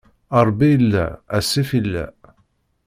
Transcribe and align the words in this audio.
Ṛebbi 0.47 0.67
illa, 0.75 1.05
asif 1.37 1.69
illa. 1.79 2.05